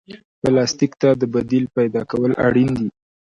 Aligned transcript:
پلاستيک 0.41 0.91
ته 1.01 1.09
د 1.21 1.23
بدیل 1.33 1.65
پیدا 1.77 2.01
کول 2.11 2.31
اړین 2.45 2.69
دي. 2.77 2.87